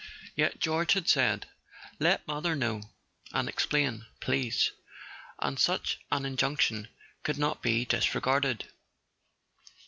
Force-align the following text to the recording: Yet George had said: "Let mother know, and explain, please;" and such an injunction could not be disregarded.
Yet 0.35 0.57
George 0.57 0.93
had 0.93 1.07
said: 1.07 1.47
"Let 1.99 2.27
mother 2.27 2.55
know, 2.55 2.81
and 3.33 3.47
explain, 3.47 4.07
please;" 4.19 4.71
and 5.37 5.59
such 5.59 5.99
an 6.11 6.25
injunction 6.25 6.87
could 7.21 7.37
not 7.37 7.61
be 7.61 7.85
disregarded. 7.85 8.67